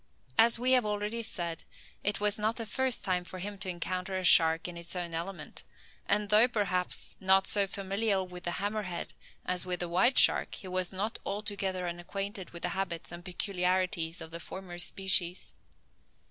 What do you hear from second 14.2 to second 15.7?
of the former species.